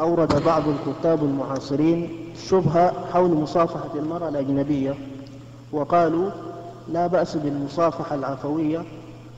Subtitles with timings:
[0.00, 2.10] أورد بعض الكتاب المعاصرين
[2.48, 4.94] شبهة حول مصافحة المرأة الأجنبية
[5.72, 6.30] وقالوا
[6.88, 8.84] لا بأس بالمصافحة العفوية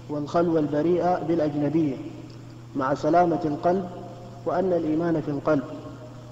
[0.09, 1.97] والخلوة البريئة بالأجنبية
[2.77, 3.89] مع سلامة القلب
[4.47, 5.63] وأن الإيمان في القلب.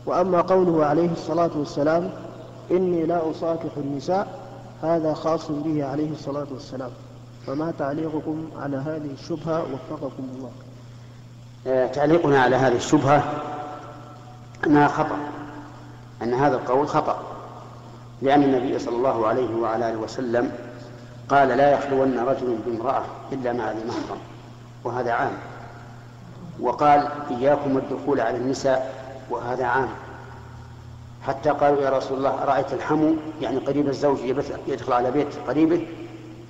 [0.07, 2.11] وأما قوله عليه الصلاة والسلام
[2.71, 4.41] إني لا أصافح النساء
[4.83, 6.91] هذا خاص به عليه الصلاة والسلام.
[7.47, 10.51] فما تعليقكم على هذه الشبهة؟ وفقكم الله.
[11.67, 13.25] آه، تعليقنا على هذه الشبهة
[14.67, 15.19] أنها خطأ
[16.23, 17.23] أن هذا القول خطأ
[18.23, 20.53] لأن النبي صلى الله عليه وعلى آله وسلم
[21.29, 24.19] قال لا يخلون رجل بامرأة إلا مع ذي محرم
[24.85, 25.33] وهذا عام.
[26.61, 28.95] وقال إياكم الدخول على النساء
[29.31, 29.89] وهذا عام.
[31.27, 34.19] حتى قالوا يا رسول الله أرأيت الحمو؟ يعني قريب الزوج
[34.67, 35.87] يدخل على بيت قريبه؟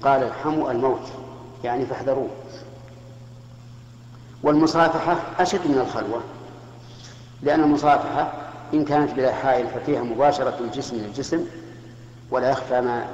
[0.03, 1.09] قال الحمو الموت
[1.65, 2.29] يعني فاحذروه.
[4.43, 6.21] والمصافحة أشد من الخلوة.
[7.43, 8.33] لأن المصافحة
[8.75, 11.47] إن كانت بلا حائل ففيها مباشرة الجسم للجسم
[12.31, 13.05] ولا يخفى ما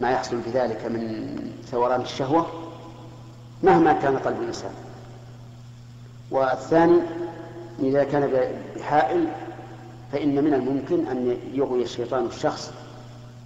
[0.00, 1.36] ما يحصل بذلك من
[1.70, 2.46] ثوران الشهوة
[3.62, 4.70] مهما كان قلب الإنسان.
[6.30, 7.00] والثاني
[7.78, 9.26] إذا كان بحائل
[10.12, 12.72] فإن من الممكن أن يغوي الشيطان الشخص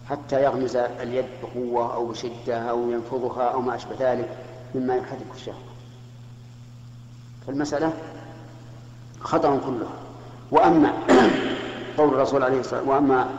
[0.09, 4.29] حتى يغمز اليد بقوة أو بشدة أو ينفضها أو ما أشبه ذلك
[4.75, 5.57] مما يحرك الشهوة.
[7.47, 7.93] فالمسألة
[9.21, 10.10] خطأ كلها
[10.51, 10.93] وأما
[11.99, 13.31] قول الرسول عليه الصلاة والسلام وأما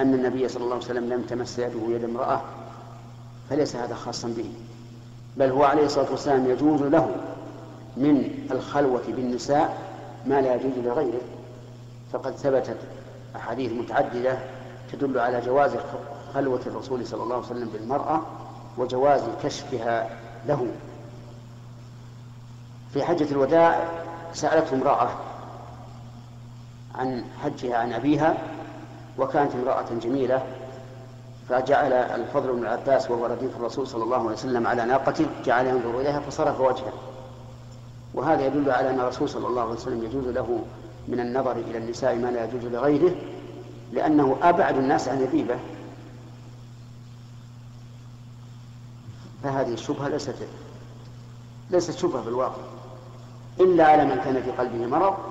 [0.00, 2.40] أن النبي صلى الله عليه وسلم لم تمس يده يد امرأة
[3.50, 4.52] فليس هذا خاصا به.
[5.36, 7.16] بل هو عليه الصلاة والسلام يجوز له
[7.96, 9.78] من الخلوة بالنساء
[10.26, 11.20] ما لا يجوز لغيره.
[12.12, 12.76] فقد ثبتت
[13.36, 14.38] أحاديث متعددة
[14.92, 15.70] تدل على جواز
[16.34, 18.20] خلوة الرسول صلى الله عليه وسلم بالمرأة
[18.78, 20.10] وجواز كشفها
[20.48, 20.66] له.
[22.92, 23.88] في حجة الوداع
[24.32, 25.10] سألته امرأة
[27.00, 28.38] عن حجها عن أبيها
[29.18, 30.42] وكانت امرأة جميلة
[31.48, 36.00] فجعل الفضل بن العباس وهو رديف الرسول صلى الله عليه وسلم على ناقته جعل ينظر
[36.00, 36.92] إليها فصرف وجهه.
[38.14, 40.58] وهذا يدل على أن الرسول صلى الله عليه وسلم يجوز له
[41.08, 43.14] من النظر إلى النساء ما لا يجوز لغيره
[43.92, 45.56] لأنه أبعد الناس عن الريبة.
[49.42, 50.34] فهذه الشبهة ليست
[51.70, 52.62] ليست شبهة في الواقع
[53.60, 55.29] إلا على من كان في قلبه مرض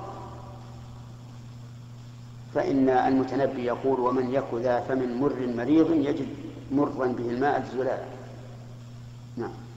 [2.56, 6.28] فإن المتنبي يقول ومن يك ذا فمن مر مريض يجد
[6.72, 8.00] مرا به الماء الزلال.
[9.38, 9.69] نعم.